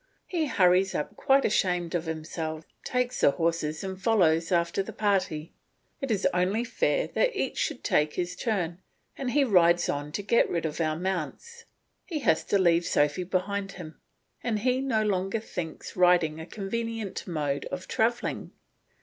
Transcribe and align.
He 0.25 0.47
hurries 0.47 0.95
up 0.95 1.15
quite 1.15 1.45
ashamed 1.45 1.93
of 1.93 2.05
himself, 2.05 2.65
takes 2.83 3.19
the 3.21 3.29
horses, 3.29 3.83
and 3.83 4.01
follows 4.01 4.51
after 4.51 4.81
the 4.81 4.93
party. 4.93 5.53
It 6.01 6.09
is 6.09 6.27
only 6.33 6.63
fair 6.63 7.05
that 7.09 7.35
each 7.39 7.59
should 7.59 7.83
take 7.83 8.15
his 8.15 8.35
turn 8.35 8.81
and 9.15 9.29
he 9.29 9.43
rides 9.43 9.89
on 9.89 10.11
to 10.13 10.23
get 10.23 10.49
rid 10.49 10.65
of 10.65 10.81
our 10.81 10.95
mounts. 10.97 11.65
He 12.03 12.17
has 12.21 12.43
to 12.45 12.57
leave 12.57 12.87
Sophy 12.87 13.23
behind 13.23 13.73
him, 13.73 14.01
and 14.43 14.57
he 14.61 14.81
no 14.81 15.03
longer 15.03 15.39
thinks 15.39 15.95
riding 15.95 16.39
a 16.39 16.47
convenient 16.47 17.27
mode 17.27 17.65
of 17.65 17.87
travelling. 17.87 18.53